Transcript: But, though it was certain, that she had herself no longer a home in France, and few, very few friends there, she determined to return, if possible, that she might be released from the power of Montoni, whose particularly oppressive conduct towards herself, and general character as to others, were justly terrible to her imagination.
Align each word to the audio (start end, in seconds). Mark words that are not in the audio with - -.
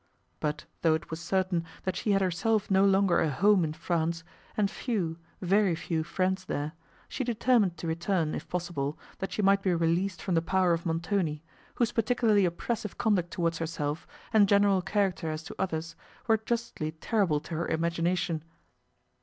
But, 0.39 0.65
though 0.81 0.95
it 0.95 1.11
was 1.11 1.19
certain, 1.21 1.63
that 1.83 1.95
she 1.95 2.09
had 2.13 2.23
herself 2.23 2.71
no 2.71 2.83
longer 2.83 3.19
a 3.19 3.29
home 3.29 3.63
in 3.63 3.71
France, 3.73 4.23
and 4.57 4.67
few, 4.71 5.19
very 5.41 5.75
few 5.75 6.03
friends 6.03 6.45
there, 6.45 6.71
she 7.07 7.23
determined 7.23 7.77
to 7.77 7.85
return, 7.85 8.33
if 8.33 8.49
possible, 8.49 8.97
that 9.19 9.31
she 9.31 9.43
might 9.43 9.61
be 9.61 9.75
released 9.75 10.19
from 10.19 10.33
the 10.33 10.41
power 10.41 10.73
of 10.73 10.87
Montoni, 10.87 11.43
whose 11.75 11.91
particularly 11.91 12.45
oppressive 12.45 12.97
conduct 12.97 13.29
towards 13.29 13.59
herself, 13.59 14.07
and 14.33 14.49
general 14.49 14.81
character 14.81 15.29
as 15.29 15.43
to 15.43 15.55
others, 15.61 15.95
were 16.25 16.37
justly 16.37 16.93
terrible 16.93 17.39
to 17.41 17.53
her 17.53 17.67
imagination. 17.67 18.43